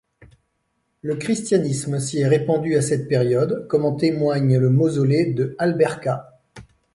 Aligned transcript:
Le 1.03 1.15
christianisme 1.15 1.99
s'y 1.99 2.21
est 2.21 2.27
répandu 2.27 2.75
à 2.75 2.81
cette 2.81 3.07
période, 3.07 3.67
comme 3.67 3.85
en 3.85 3.93
témoigne 3.93 4.57
le 4.57 4.71
Mausolée 4.71 5.31
de 5.31 5.53
Alberca. 5.59 6.39